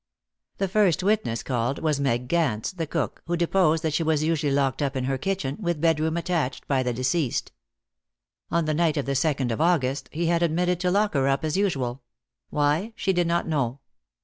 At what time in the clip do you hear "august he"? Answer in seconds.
9.61-10.25